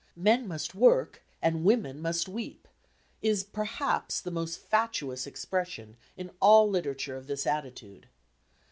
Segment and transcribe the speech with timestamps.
[0.17, 2.67] "Men must work and women must weep"
[3.21, 8.07] is perhaps the most fatuous expression in all literature of this attitude.